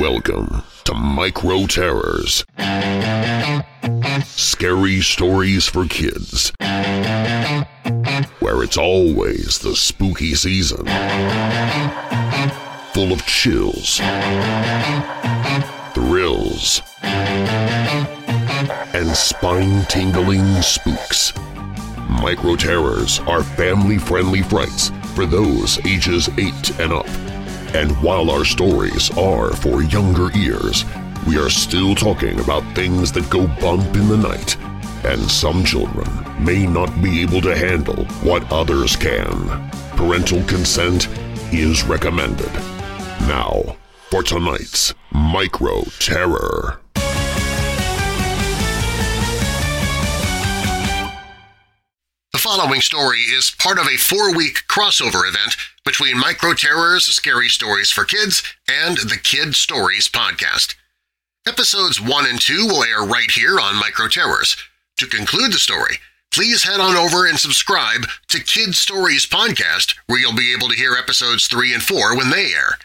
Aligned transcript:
Welcome 0.00 0.62
to 0.84 0.94
Micro 0.94 1.66
Terrors. 1.66 2.42
Scary 4.24 5.02
stories 5.02 5.66
for 5.66 5.84
kids. 5.84 6.50
Where 8.38 8.62
it's 8.62 8.78
always 8.78 9.58
the 9.58 9.76
spooky 9.76 10.34
season. 10.34 10.86
Full 12.94 13.12
of 13.12 13.26
chills, 13.26 13.98
thrills, 15.92 16.80
and 18.94 19.14
spine 19.14 19.84
tingling 19.84 20.62
spooks. 20.62 21.34
Micro 22.08 22.56
Terrors 22.56 23.20
are 23.26 23.42
family 23.42 23.98
friendly 23.98 24.40
frights 24.40 24.90
for 25.14 25.26
those 25.26 25.78
ages 25.84 26.30
8 26.38 26.80
and 26.80 26.94
up. 26.94 27.29
And 27.74 27.92
while 28.02 28.30
our 28.30 28.44
stories 28.44 29.10
are 29.16 29.54
for 29.54 29.82
younger 29.82 30.36
ears, 30.36 30.84
we 31.26 31.38
are 31.38 31.50
still 31.50 31.94
talking 31.94 32.40
about 32.40 32.64
things 32.74 33.12
that 33.12 33.30
go 33.30 33.46
bump 33.46 33.94
in 33.94 34.08
the 34.08 34.16
night, 34.16 34.56
and 35.04 35.20
some 35.30 35.64
children 35.64 36.08
may 36.44 36.66
not 36.66 37.02
be 37.02 37.22
able 37.22 37.40
to 37.42 37.56
handle 37.56 38.04
what 38.22 38.50
others 38.50 38.96
can. 38.96 39.70
Parental 39.96 40.42
consent 40.44 41.08
is 41.52 41.84
recommended. 41.84 42.52
Now, 43.28 43.76
for 44.10 44.22
tonight's 44.24 44.92
Micro 45.12 45.82
Terror. 46.00 46.80
Following 52.50 52.80
story 52.80 53.20
is 53.20 53.54
part 53.60 53.78
of 53.78 53.86
a 53.86 53.96
four-week 53.96 54.64
crossover 54.68 55.28
event 55.28 55.56
between 55.84 56.18
Micro 56.18 56.52
Terrors 56.52 57.04
Scary 57.04 57.48
Stories 57.48 57.92
for 57.92 58.04
Kids 58.04 58.42
and 58.68 58.96
the 58.96 59.20
Kid 59.22 59.54
Stories 59.54 60.08
podcast. 60.08 60.74
Episodes 61.46 62.00
1 62.00 62.26
and 62.26 62.40
2 62.40 62.66
will 62.66 62.82
air 62.82 63.04
right 63.04 63.30
here 63.30 63.60
on 63.60 63.78
Micro 63.78 64.08
Terrors. 64.08 64.56
To 64.98 65.06
conclude 65.06 65.52
the 65.52 65.60
story, 65.60 65.98
please 66.34 66.64
head 66.64 66.80
on 66.80 66.96
over 66.96 67.24
and 67.24 67.38
subscribe 67.38 68.08
to 68.30 68.42
Kid 68.42 68.74
Stories 68.74 69.26
podcast 69.26 69.94
where 70.08 70.18
you'll 70.18 70.34
be 70.34 70.52
able 70.52 70.70
to 70.70 70.76
hear 70.76 70.96
episodes 70.96 71.46
3 71.46 71.72
and 71.72 71.84
4 71.84 72.16
when 72.16 72.30
they 72.30 72.46
air. 72.46 72.78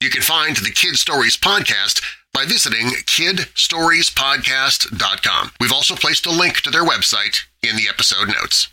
You 0.00 0.10
can 0.10 0.22
find 0.22 0.56
the 0.56 0.72
Kid 0.72 0.96
Stories 0.96 1.36
podcast 1.36 2.02
by 2.34 2.44
visiting 2.44 2.88
kidstoriespodcast.com. 2.88 5.52
We've 5.60 5.72
also 5.72 5.94
placed 5.94 6.26
a 6.26 6.32
link 6.32 6.56
to 6.62 6.70
their 6.70 6.84
website 6.84 7.42
in 7.62 7.76
the 7.76 7.88
episode 7.88 8.26
notes. 8.26 8.71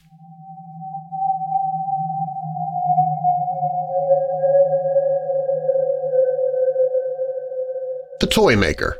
Toy 8.29 8.56
Maker 8.56 8.95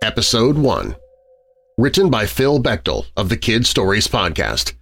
Episode 0.00 0.56
1 0.56 0.94
Written 1.76 2.08
by 2.08 2.24
Phil 2.26 2.62
Bechtel 2.62 3.06
of 3.16 3.28
the 3.28 3.36
Kid 3.36 3.66
Stories 3.66 4.06
Podcast. 4.06 4.74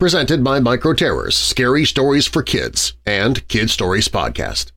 Presented 0.00 0.42
by 0.42 0.58
Micro 0.58 0.92
Terrors, 0.92 1.36
Scary 1.36 1.84
Stories 1.84 2.26
for 2.26 2.42
Kids, 2.42 2.94
and 3.06 3.46
Kid 3.46 3.70
Stories 3.70 4.08
Podcast. 4.08 4.72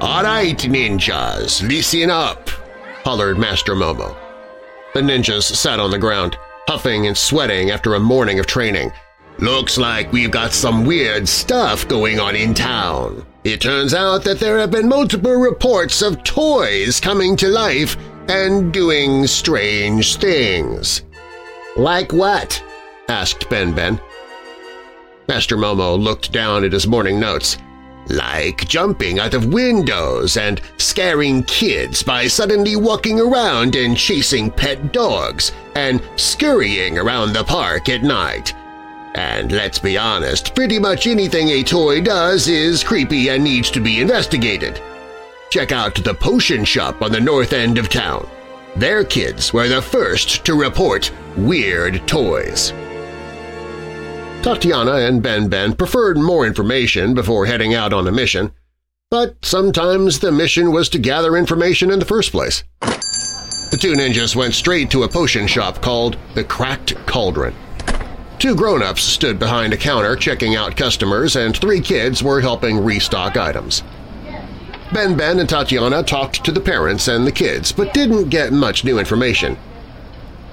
All 0.00 0.22
right, 0.22 0.56
ninjas, 0.58 1.66
listen 1.68 2.10
up, 2.10 2.48
hollered 3.02 3.38
Master 3.38 3.74
Momo. 3.74 4.16
The 4.94 5.00
ninjas 5.00 5.42
sat 5.42 5.80
on 5.80 5.90
the 5.90 5.98
ground, 5.98 6.38
huffing 6.68 7.08
and 7.08 7.16
sweating 7.16 7.70
after 7.70 7.94
a 7.94 8.00
morning 8.00 8.38
of 8.38 8.46
training. 8.46 8.92
Looks 9.38 9.76
like 9.76 10.12
we've 10.12 10.30
got 10.30 10.54
some 10.54 10.86
weird 10.86 11.28
stuff 11.28 11.86
going 11.86 12.18
on 12.18 12.34
in 12.34 12.54
town. 12.54 13.26
It 13.44 13.60
turns 13.60 13.92
out 13.92 14.24
that 14.24 14.40
there 14.40 14.58
have 14.58 14.70
been 14.70 14.88
multiple 14.88 15.34
reports 15.34 16.00
of 16.00 16.24
toys 16.24 17.00
coming 17.00 17.36
to 17.36 17.48
life 17.48 17.98
and 18.28 18.72
doing 18.72 19.26
strange 19.26 20.16
things. 20.16 21.02
Like 21.76 22.12
what? 22.14 22.62
asked 23.08 23.50
Ben 23.50 23.74
Ben. 23.74 24.00
Master 25.28 25.56
Momo 25.58 26.00
looked 26.00 26.32
down 26.32 26.64
at 26.64 26.72
his 26.72 26.86
morning 26.86 27.20
notes. 27.20 27.58
Like 28.08 28.66
jumping 28.66 29.18
out 29.18 29.34
of 29.34 29.52
windows 29.52 30.38
and 30.38 30.62
scaring 30.78 31.42
kids 31.42 32.02
by 32.02 32.26
suddenly 32.26 32.74
walking 32.74 33.20
around 33.20 33.76
and 33.76 33.98
chasing 33.98 34.50
pet 34.50 34.92
dogs 34.94 35.52
and 35.74 36.00
scurrying 36.16 36.96
around 36.96 37.34
the 37.34 37.44
park 37.44 37.90
at 37.90 38.02
night. 38.02 38.54
And 39.16 39.50
let's 39.50 39.78
be 39.78 39.96
honest, 39.96 40.54
pretty 40.54 40.78
much 40.78 41.06
anything 41.06 41.48
a 41.48 41.62
toy 41.62 42.02
does 42.02 42.48
is 42.48 42.84
creepy 42.84 43.30
and 43.30 43.42
needs 43.42 43.70
to 43.70 43.80
be 43.80 44.02
investigated. 44.02 44.78
Check 45.48 45.72
out 45.72 45.94
the 45.94 46.12
Potion 46.12 46.66
Shop 46.66 47.00
on 47.00 47.12
the 47.12 47.20
north 47.20 47.54
end 47.54 47.78
of 47.78 47.88
town. 47.88 48.28
Their 48.76 49.04
kids 49.04 49.54
were 49.54 49.68
the 49.68 49.80
first 49.80 50.44
to 50.44 50.54
report 50.54 51.10
weird 51.34 52.06
toys. 52.06 52.74
Tatiana 54.42 54.96
and 54.96 55.22
Ben 55.22 55.48
Ben 55.48 55.74
preferred 55.74 56.18
more 56.18 56.46
information 56.46 57.14
before 57.14 57.46
heading 57.46 57.72
out 57.72 57.94
on 57.94 58.06
a 58.06 58.12
mission, 58.12 58.52
but 59.10 59.42
sometimes 59.42 60.18
the 60.18 60.30
mission 60.30 60.72
was 60.72 60.90
to 60.90 60.98
gather 60.98 61.38
information 61.38 61.90
in 61.90 62.00
the 62.00 62.04
first 62.04 62.32
place. 62.32 62.64
The 62.80 63.78
two 63.80 63.94
ninjas 63.94 64.36
went 64.36 64.52
straight 64.52 64.90
to 64.90 65.04
a 65.04 65.08
potion 65.08 65.46
shop 65.46 65.80
called 65.80 66.18
the 66.34 66.44
Cracked 66.44 66.94
Cauldron. 67.06 67.54
Two 68.46 68.54
grown-ups 68.54 69.02
stood 69.02 69.40
behind 69.40 69.72
a 69.72 69.76
counter 69.76 70.14
checking 70.14 70.54
out 70.54 70.76
customers 70.76 71.34
and 71.34 71.56
three 71.56 71.80
kids 71.80 72.22
were 72.22 72.40
helping 72.40 72.78
restock 72.78 73.36
items. 73.36 73.82
Ben 74.92 75.16
Ben 75.16 75.40
and 75.40 75.48
Tatiana 75.48 76.04
talked 76.04 76.44
to 76.44 76.52
the 76.52 76.60
parents 76.60 77.08
and 77.08 77.26
the 77.26 77.32
kids 77.32 77.72
but 77.72 77.92
didn't 77.92 78.28
get 78.28 78.52
much 78.52 78.84
new 78.84 79.00
information. 79.00 79.58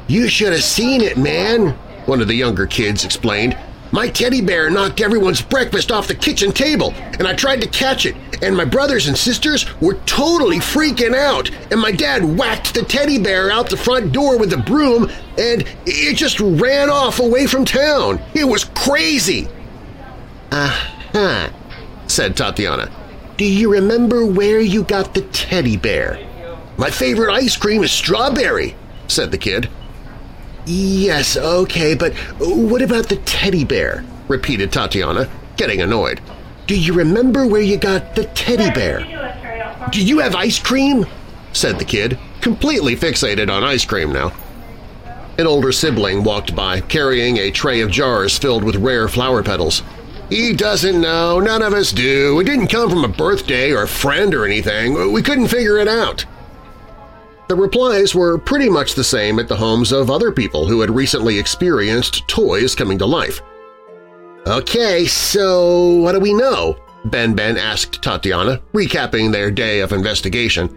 "'You 0.07 0.27
should 0.27 0.53
have 0.53 0.63
seen 0.63 1.01
it, 1.01 1.17
man,' 1.17 1.77
one 2.07 2.19
of 2.19 2.27
the 2.27 2.33
younger 2.33 2.65
kids 2.65 3.06
explained. 3.06 3.56
My 3.93 4.09
teddy 4.09 4.41
bear 4.41 4.71
knocked 4.71 5.01
everyone's 5.01 5.43
breakfast 5.43 5.91
off 5.91 6.07
the 6.07 6.15
kitchen 6.15 6.51
table, 6.51 6.95
and 6.95 7.27
I 7.27 7.35
tried 7.35 7.61
to 7.61 7.67
catch 7.67 8.07
it, 8.07 8.15
and 8.41 8.57
my 8.57 8.65
brothers 8.65 9.05
and 9.05 9.15
sisters 9.15 9.67
were 9.79 9.99
totally 10.07 10.57
freaking 10.57 11.13
out, 11.15 11.51
and 11.69 11.79
my 11.79 11.91
dad 11.91 12.23
whacked 12.23 12.73
the 12.73 12.81
teddy 12.81 13.19
bear 13.19 13.51
out 13.51 13.69
the 13.69 13.77
front 13.77 14.11
door 14.11 14.39
with 14.39 14.51
a 14.51 14.57
broom, 14.57 15.11
and 15.37 15.63
it 15.85 16.15
just 16.15 16.39
ran 16.39 16.89
off 16.89 17.19
away 17.19 17.45
from 17.45 17.65
town. 17.65 18.19
It 18.33 18.45
was 18.45 18.63
crazy. 18.63 19.47
Uh-huh, 20.49 21.51
said 22.07 22.35
Tatiana. 22.35 22.89
Do 23.37 23.45
you 23.45 23.71
remember 23.71 24.25
where 24.25 24.59
you 24.59 24.85
got 24.85 25.13
the 25.13 25.21
teddy 25.21 25.77
bear? 25.77 26.17
My 26.77 26.89
favorite 26.89 27.31
ice 27.31 27.55
cream 27.55 27.83
is 27.83 27.91
strawberry, 27.91 28.75
said 29.07 29.29
the 29.29 29.37
kid. 29.37 29.69
Yes, 30.65 31.36
okay, 31.36 31.94
but 31.94 32.13
what 32.39 32.81
about 32.81 33.10
the 33.10 33.18
teddy 33.18 33.63
bear? 33.65 34.04
repeated 34.27 34.71
Tatiana, 34.71 35.30
getting 35.57 35.81
annoyed. 35.81 36.21
Do 36.65 36.80
you 36.80 36.94
remember 36.94 37.45
where 37.45 37.62
you 37.62 37.77
got 37.77 38.15
the 38.15 38.25
teddy 38.27 38.71
bear? 38.71 39.00
Do 39.92 40.04
you 40.04 40.19
have 40.19 40.36
ice 40.36 40.60
cream? 40.60 41.06
said 41.51 41.77
the 41.77 41.86
kid, 41.86 42.18
completely 42.42 42.95
fixated 42.95 43.51
on 43.51 43.63
ice 43.63 43.86
cream 43.86 44.12
now. 44.12 44.31
An 45.38 45.48
older 45.48 45.71
sibling 45.71 46.24
walked 46.24 46.56
by, 46.56 46.80
carrying 46.81 47.38
a 47.38 47.51
tray 47.51 47.81
of 47.81 47.92
jars 47.92 48.38
filled 48.38 48.63
with 48.63 48.75
rare 48.77 49.07
flower 49.07 49.44
petals. 49.44 49.83
He 50.30 50.54
doesn't 50.54 51.00
know. 51.00 51.39
None 51.39 51.62
of 51.62 51.74
us 51.74 51.92
do. 51.92 52.39
It 52.39 52.45
didn't 52.45 52.68
come 52.68 52.89
from 52.89 53.04
a 53.04 53.07
birthday 53.07 53.71
or 53.71 53.83
a 53.83 53.88
friend 53.88 54.33
or 54.33 54.45
anything. 54.45 55.12
We 55.12 55.21
couldn't 55.21 55.50
figure 55.50 55.77
it 55.77 55.88
out. 55.88 56.25
The 57.53 57.59
replies 57.61 58.15
were 58.15 58.39
pretty 58.39 58.67
much 58.67 58.95
the 58.95 59.03
same 59.03 59.38
at 59.38 59.47
the 59.47 59.55
homes 59.55 59.91
of 59.91 60.09
other 60.09 60.31
people 60.31 60.65
who 60.65 60.81
had 60.81 60.89
recently 60.89 61.38
experienced 61.38 62.27
toys 62.27 62.73
coming 62.73 62.97
to 62.97 63.05
life. 63.05 63.44
Okay, 64.47 65.05
so 65.05 65.97
what 65.97 66.13
do 66.13 66.19
we 66.19 66.33
know? 66.33 66.75
Ben 67.05 67.35
Ben 67.35 67.55
asked 67.55 68.01
Tatiana, 68.01 68.59
recapping 68.73 69.31
their 69.31 69.51
day 69.51 69.81
of 69.81 69.91
investigation. 69.91 70.67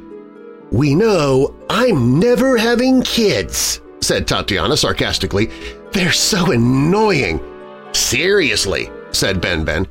We 0.71 0.95
know 0.95 1.57
I'm 1.71 2.19
never 2.19 2.59
having 2.59 3.01
kids, 3.01 3.81
said 4.03 4.29
Tatiana 4.29 4.77
sarcastically. 4.77 5.47
They're 5.93 6.13
so 6.13 6.53
annoying. 6.53 7.41
Seriously, 7.93 8.91
said 9.13 9.41
Ben 9.41 9.65
Ben. 9.65 9.87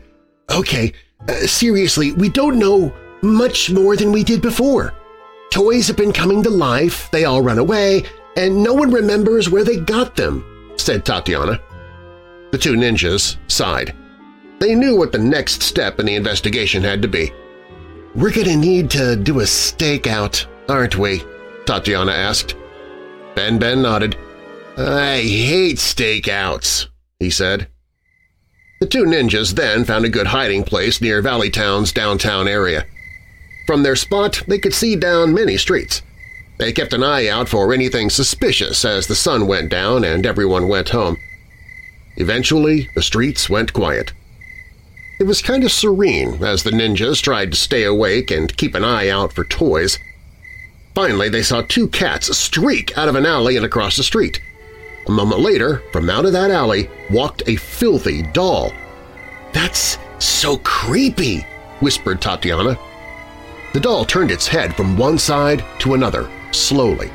Okay, 0.51 0.93
uh, 1.27 1.33
seriously, 1.47 2.11
we 2.11 2.29
don't 2.29 2.59
know 2.59 2.93
much 3.23 3.71
more 3.71 3.95
than 3.95 4.11
we 4.11 4.23
did 4.23 4.39
before. 4.43 4.93
Toys 5.55 5.87
have 5.87 5.95
been 5.95 6.11
coming 6.11 6.43
to 6.43 6.49
life, 6.49 7.09
they 7.11 7.23
all 7.23 7.41
run 7.41 7.57
away, 7.57 8.03
and 8.35 8.61
no 8.61 8.73
one 8.73 8.91
remembers 8.91 9.49
where 9.49 9.63
they 9.63 9.77
got 9.77 10.13
them, 10.13 10.43
said 10.75 11.05
Tatiana. 11.05 11.61
The 12.51 12.57
two 12.57 12.73
ninjas 12.73 13.37
sighed. 13.49 13.95
They 14.59 14.75
knew 14.75 14.97
what 14.97 15.13
the 15.13 15.17
next 15.17 15.63
step 15.63 15.97
in 15.97 16.07
the 16.07 16.15
investigation 16.15 16.83
had 16.83 17.01
to 17.03 17.07
be. 17.07 17.31
We're 18.15 18.33
gonna 18.33 18.57
need 18.57 18.89
to 18.91 19.15
do 19.15 19.39
a 19.39 19.43
stakeout, 19.43 20.45
aren't 20.67 20.97
we? 20.97 21.23
Tatiana 21.65 22.11
asked. 22.11 22.57
Ben 23.33 23.57
Ben 23.57 23.81
nodded. 23.81 24.17
I 24.75 25.21
hate 25.21 25.77
stakeouts, 25.77 26.87
he 27.17 27.29
said. 27.29 27.69
The 28.81 28.87
two 28.87 29.05
ninjas 29.05 29.53
then 29.53 29.85
found 29.85 30.03
a 30.03 30.09
good 30.09 30.27
hiding 30.27 30.65
place 30.65 30.99
near 30.99 31.23
Valleytown's 31.23 31.93
downtown 31.93 32.49
area. 32.49 32.85
From 33.65 33.83
their 33.83 33.95
spot, 33.95 34.43
they 34.47 34.59
could 34.59 34.73
see 34.73 34.95
down 34.95 35.33
many 35.33 35.57
streets. 35.57 36.01
They 36.57 36.71
kept 36.71 36.93
an 36.93 37.03
eye 37.03 37.27
out 37.27 37.49
for 37.49 37.73
anything 37.73 38.09
suspicious 38.09 38.85
as 38.85 39.07
the 39.07 39.15
sun 39.15 39.47
went 39.47 39.69
down 39.69 40.03
and 40.03 40.25
everyone 40.25 40.67
went 40.67 40.89
home. 40.89 41.17
Eventually, 42.17 42.89
the 42.95 43.01
streets 43.01 43.49
went 43.49 43.73
quiet. 43.73 44.13
It 45.19 45.25
was 45.25 45.41
kind 45.41 45.63
of 45.63 45.71
serene 45.71 46.43
as 46.43 46.63
the 46.63 46.71
ninjas 46.71 47.21
tried 47.21 47.51
to 47.51 47.57
stay 47.57 47.83
awake 47.83 48.31
and 48.31 48.55
keep 48.55 48.75
an 48.75 48.83
eye 48.83 49.09
out 49.09 49.33
for 49.33 49.43
toys. 49.43 49.99
Finally, 50.93 51.29
they 51.29 51.43
saw 51.43 51.61
two 51.61 51.87
cats 51.89 52.35
streak 52.37 52.97
out 52.97 53.09
of 53.09 53.15
an 53.15 53.25
alley 53.25 53.57
and 53.57 53.65
across 53.65 53.97
the 53.97 54.03
street. 54.03 54.41
A 55.07 55.11
moment 55.11 55.41
later, 55.41 55.83
from 55.91 56.09
out 56.09 56.25
of 56.25 56.33
that 56.33 56.51
alley 56.51 56.89
walked 57.09 57.43
a 57.47 57.57
filthy 57.57 58.23
doll. 58.23 58.71
That's 59.53 59.97
so 60.19 60.57
creepy, 60.57 61.45
whispered 61.79 62.21
Tatiana. 62.21 62.77
The 63.75 63.81
doll 63.81 64.05
turned 64.05 64.31
its 64.31 64.47
head 64.47 64.73
from 64.73 64.95
one 64.95 65.17
side 65.17 65.61
to 65.79 65.95
another, 65.95 66.31
slowly. 66.53 67.11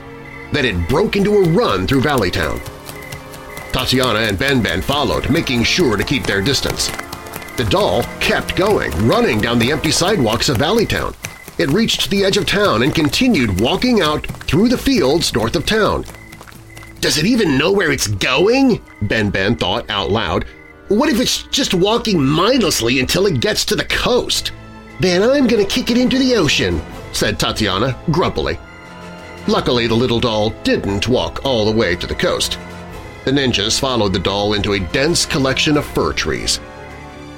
Then 0.52 0.66
it 0.66 0.88
broke 0.90 1.16
into 1.16 1.38
a 1.38 1.48
run 1.48 1.86
through 1.86 2.02
Valleytown. 2.02 2.60
Tatiana 3.72 4.18
and 4.18 4.38
Ben 4.38 4.60
Ben 4.62 4.82
followed, 4.82 5.30
making 5.30 5.62
sure 5.62 5.96
to 5.96 6.04
keep 6.04 6.24
their 6.24 6.42
distance. 6.42 6.88
The 7.56 7.66
doll 7.70 8.02
kept 8.20 8.56
going, 8.56 8.90
running 9.08 9.40
down 9.40 9.58
the 9.58 9.72
empty 9.72 9.90
sidewalks 9.90 10.50
of 10.50 10.58
Valleytown. 10.58 11.16
It 11.58 11.70
reached 11.70 12.10
the 12.10 12.24
edge 12.24 12.36
of 12.36 12.44
town 12.44 12.82
and 12.82 12.94
continued 12.94 13.58
walking 13.58 14.02
out 14.02 14.26
through 14.26 14.68
the 14.68 14.76
fields 14.76 15.32
north 15.32 15.56
of 15.56 15.64
town. 15.64 16.04
Does 17.00 17.16
it 17.16 17.24
even 17.24 17.56
know 17.56 17.72
where 17.72 17.90
it's 17.90 18.06
going? 18.06 18.82
Ben 19.00 19.30
Ben 19.30 19.56
thought 19.56 19.88
out 19.88 20.10
loud. 20.10 20.44
What 20.88 21.08
if 21.08 21.20
it's 21.20 21.44
just 21.44 21.72
walking 21.72 22.22
mindlessly 22.22 23.00
until 23.00 23.24
it 23.24 23.40
gets 23.40 23.64
to 23.64 23.76
the 23.76 23.86
coast? 23.86 24.52
Then 25.00 25.23
I'm 25.23 25.47
gonna 25.47 25.64
kick 25.64 25.91
it 25.91 25.97
into 25.97 26.19
the 26.19 26.37
ocean, 26.37 26.82
said 27.12 27.38
Tatiana 27.38 27.99
grumpily. 28.11 28.58
Luckily, 29.49 29.87
the 29.87 29.94
little 29.94 30.20
doll 30.20 30.50
didn't 30.62 31.08
walk 31.08 31.41
all 31.43 31.64
the 31.64 31.76
way 31.76 31.97
to 31.97 32.06
the 32.06 32.14
coast. 32.14 32.58
The 33.25 33.31
ninjas 33.31 33.81
followed 33.81 34.12
the 34.12 34.19
doll 34.19 34.52
into 34.52 34.75
a 34.75 34.79
dense 34.79 35.25
collection 35.25 35.79
of 35.79 35.87
fir 35.87 36.12
trees. 36.12 36.61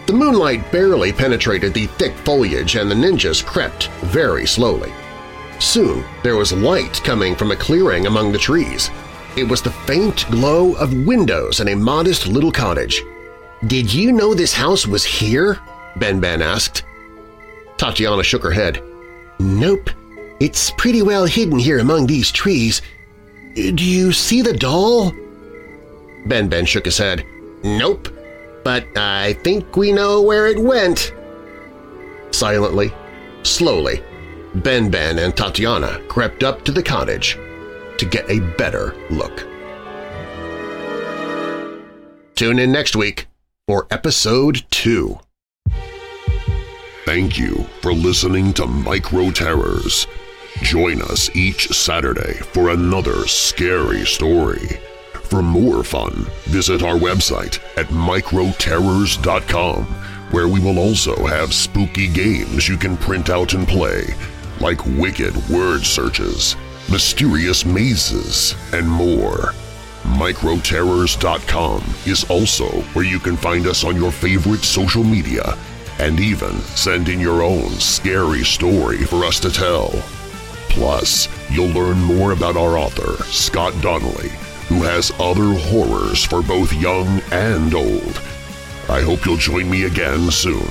The 0.07 0.13
moonlight 0.13 0.73
barely 0.73 1.13
penetrated 1.13 1.73
the 1.73 1.87
thick 1.87 2.15
foliage 2.19 2.75
and 2.75 2.91
the 2.91 2.97
ninjas 2.97 3.45
crept 3.45 3.87
very 4.03 4.45
slowly. 4.45 4.93
Soon 5.61 6.05
there 6.25 6.37
was 6.37 6.53
light 6.53 6.95
coming 7.05 7.37
from 7.37 7.53
a 7.53 7.57
clearing 7.57 8.07
among 8.07 8.33
the 8.33 8.39
trees. 8.39 8.91
It 9.37 9.45
was 9.45 9.63
the 9.63 9.71
faint 9.71 10.27
glow 10.31 10.75
of 10.75 11.07
windows 11.07 11.61
in 11.61 11.69
a 11.69 11.77
modest 11.77 12.27
little 12.27 12.51
cottage. 12.51 13.05
"'Did 13.69 13.95
you 13.95 14.11
know 14.11 14.35
this 14.35 14.53
house 14.53 14.85
was 14.85 15.05
here?' 15.05 15.61
Ben 15.97 16.19
Ben 16.19 16.43
asked. 16.43 16.83
Tatiana 17.83 18.23
shook 18.23 18.45
her 18.45 18.53
head. 18.53 18.81
"'Nope. 19.41 19.91
It's 20.39 20.71
pretty 20.71 21.03
well 21.03 21.27
hidden 21.27 21.59
here 21.59 21.81
among 21.81 22.07
these 22.07 22.31
trees. 22.31 22.81
Do 23.57 23.85
you 23.85 24.13
see 24.13 24.41
the 24.41 24.53
doll?' 24.53 25.13
Ben 26.27 26.47
Ben 26.47 26.65
shook 26.65 26.85
his 26.85 26.97
head. 26.97 27.25
"'Nope. 27.65 28.09
But 28.63 28.87
I 28.97 29.33
think 29.43 29.77
we 29.77 29.91
know 29.91 30.23
where 30.23 30.47
it 30.47 30.61
went.' 30.61 31.13
Silently, 32.31 32.93
slowly, 33.43 34.01
Ben 34.55 34.89
Ben 34.89 35.19
and 35.19 35.37
Tatiana 35.37 36.01
crept 36.07 36.45
up 36.45 36.65
to 36.67 36.71
the 36.71 36.85
cottage 36.85 37.37
to 37.99 38.07
get 38.07 38.31
a 38.31 38.39
better 38.57 38.95
look. 39.11 39.45
Tune 42.37 42.61
in 42.61 42.71
next 42.71 42.95
week 42.95 43.27
for 43.67 43.89
Episode 43.91 44.63
2. 44.71 45.19
Thank 47.05 47.37
you 47.37 47.65
for 47.81 47.93
listening 47.93 48.53
to 48.55 48.65
Micro 48.65 49.33
Terrors. 49.33 50.07
Join 50.63 51.03
us 51.03 51.35
each 51.35 51.67
Saturday 51.69 52.35
for 52.35 52.71
another 52.71 53.27
scary 53.27 54.07
story. 54.07 54.79
For 55.25 55.43
more 55.43 55.83
fun, 55.83 56.27
visit 56.45 56.85
our 56.85 56.95
website 56.95 57.59
at 57.77 57.87
microterrors.com, 57.87 59.85
where 60.31 60.47
we 60.47 60.61
will 60.61 60.79
also 60.79 61.27
have 61.27 61.53
spooky 61.53 62.07
games 62.07 62.69
you 62.69 62.77
can 62.77 62.97
print 62.97 63.31
out 63.31 63.55
and 63.55 63.67
play, 63.67 64.05
like 64.61 64.87
wicked 64.87 65.35
word 65.49 65.83
searches, 65.83 66.55
mysterious 66.89 67.65
mazes, 67.65 68.55
and 68.73 68.89
more. 68.89 69.55
Microterrors.com 70.05 71.83
is 72.07 72.23
also 72.31 72.69
where 72.93 73.05
you 73.05 73.19
can 73.19 73.37
find 73.37 73.67
us 73.67 73.83
on 73.83 73.97
your 73.97 74.13
favorite 74.13 74.63
social 74.63 75.03
media 75.03 75.59
and 76.03 76.19
even 76.19 76.59
send 76.75 77.09
in 77.09 77.21
your 77.21 77.45
own 77.45 77.71
scary 77.79 78.43
story 78.43 79.05
for 79.05 79.25
us 79.25 79.39
to 79.39 79.49
tell. 79.53 79.91
Plus, 80.69 81.29
you'll 81.49 81.69
learn 81.69 81.97
more 82.03 82.33
about 82.33 82.57
our 82.57 82.77
author, 82.77 83.23
Scott 83.25 83.73
Donnelly, 83.81 84.31
who 84.67 84.83
has 84.83 85.13
other 85.21 85.57
horrors 85.57 86.25
for 86.25 86.43
both 86.43 86.73
young 86.73 87.23
and 87.31 87.73
old. 87.73 88.21
I 88.89 89.01
hope 89.01 89.25
you'll 89.25 89.37
join 89.37 89.71
me 89.71 89.85
again 89.85 90.29
soon 90.33 90.67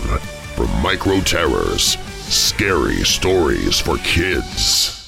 for 0.58 0.68
Micro 0.84 1.22
Terrors, 1.22 1.96
Scary 2.28 3.06
Stories 3.06 3.80
for 3.80 3.98
Kids. 4.00 5.01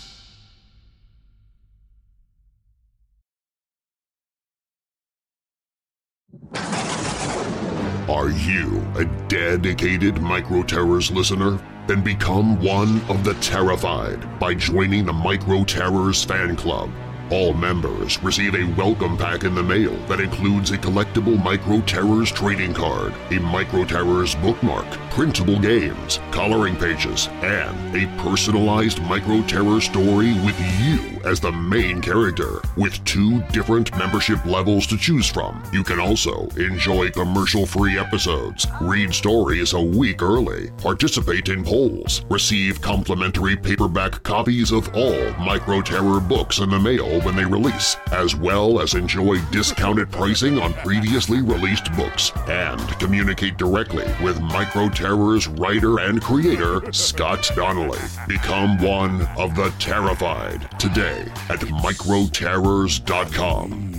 Are 8.23 8.29
you 8.29 8.81
a 8.95 9.03
dedicated 9.27 10.21
Micro 10.21 10.63
Terrors 10.63 11.11
listener? 11.11 11.59
Then 11.87 12.01
become 12.01 12.57
one 12.61 13.01
of 13.09 13.25
the 13.25 13.33
terrified 13.41 14.39
by 14.39 14.53
joining 14.53 15.05
the 15.05 15.11
Micro 15.11 15.65
Terrors 15.65 16.23
fan 16.23 16.55
club. 16.55 16.89
All 17.33 17.51
members 17.51 18.21
receive 18.21 18.53
a 18.53 18.71
welcome 18.75 19.17
pack 19.17 19.43
in 19.43 19.55
the 19.55 19.63
mail 19.63 19.95
that 20.05 20.19
includes 20.19 20.69
a 20.69 20.77
collectible 20.77 21.43
Micro 21.43 21.81
Terrors 21.81 22.31
trading 22.31 22.75
card, 22.75 23.11
a 23.31 23.39
Micro 23.39 23.85
Terrors 23.85 24.35
bookmark, 24.35 24.85
printable 25.09 25.59
games, 25.59 26.19
coloring 26.29 26.75
pages, 26.75 27.29
and 27.41 27.95
a 27.95 28.05
personalized 28.21 29.01
Micro 29.01 29.41
Terror 29.47 29.81
story 29.81 30.33
with 30.45 30.59
you 30.79 31.09
as 31.23 31.39
the 31.39 31.51
main 31.51 32.01
character, 32.01 32.61
with 32.77 33.03
two 33.05 33.41
different 33.43 33.95
membership 33.97 34.43
levels 34.45 34.85
to 34.85 34.97
choose 34.97 35.27
from. 35.27 35.63
You 35.71 35.83
can 35.83 35.99
also 35.99 36.47
enjoy 36.57 37.09
commercial-free 37.11 37.97
episodes, 37.97 38.67
read 38.81 39.13
stories 39.13 39.73
a 39.73 39.81
week 39.81 40.21
early, 40.21 40.69
participate 40.77 41.49
in 41.49 41.63
polls, 41.63 42.25
receive 42.29 42.81
complimentary 42.81 43.55
paperback 43.55 44.21
copies 44.21 44.71
of 44.71 44.93
all 44.95 45.31
Micro 45.39 45.81
Terror 45.81 46.19
books 46.19 46.59
in 46.59 46.69
the 46.69 46.79
mail 46.79 47.22
when 47.23 47.35
they 47.35 47.45
release, 47.45 47.97
as 48.11 48.35
well 48.35 48.79
as 48.79 48.93
enjoy 48.93 49.39
discounted 49.51 50.11
pricing 50.11 50.59
on 50.59 50.73
previously 50.73 51.41
released 51.41 51.91
books, 51.95 52.31
and 52.47 52.79
communicate 52.99 53.57
directly 53.57 54.05
with 54.21 54.39
Microterror's 54.39 55.47
writer 55.47 55.99
and 55.99 56.21
creator, 56.21 56.81
Scott 56.91 57.49
Donnelly. 57.55 57.99
Become 58.27 58.77
one 58.79 59.21
of 59.37 59.55
the 59.55 59.73
terrified 59.79 60.69
today 60.79 61.21
at 61.49 61.59
microterrors.com. 61.59 63.93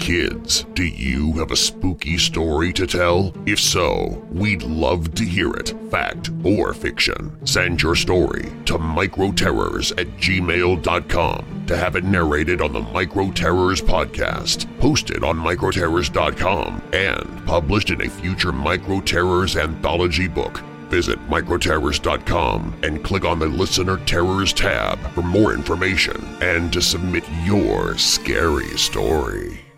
Kids, 0.00 0.64
do 0.72 0.84
you 0.84 1.34
have 1.34 1.50
a 1.50 1.56
spooky 1.56 2.16
story 2.16 2.72
to 2.72 2.86
tell? 2.86 3.34
If 3.44 3.60
so, 3.60 4.26
we'd 4.32 4.62
love 4.62 5.14
to 5.14 5.24
hear 5.24 5.52
it, 5.52 5.74
fact 5.90 6.30
or 6.42 6.72
fiction. 6.72 7.36
Send 7.46 7.82
your 7.82 7.94
story 7.94 8.50
to 8.64 8.78
microterrors 8.78 9.92
at 10.00 10.08
gmail.com 10.16 11.59
to 11.70 11.76
have 11.76 11.94
it 11.94 12.02
narrated 12.02 12.60
on 12.60 12.72
the 12.72 12.80
Micro 12.80 13.30
Terrors 13.30 13.80
podcast, 13.80 14.66
posted 14.80 15.22
on 15.22 15.38
microterrors.com, 15.38 16.82
and 16.92 17.46
published 17.46 17.90
in 17.90 18.02
a 18.02 18.10
future 18.10 18.50
Micro 18.50 19.00
Terrors 19.00 19.56
anthology 19.56 20.26
book. 20.26 20.62
Visit 20.88 21.20
microterrors.com 21.28 22.74
and 22.82 23.04
click 23.04 23.24
on 23.24 23.38
the 23.38 23.46
Listener 23.46 23.98
Terrors 23.98 24.52
tab 24.52 24.98
for 25.12 25.22
more 25.22 25.54
information 25.54 26.16
and 26.40 26.72
to 26.72 26.82
submit 26.82 27.22
your 27.44 27.96
scary 27.96 28.76
story. 28.76 29.69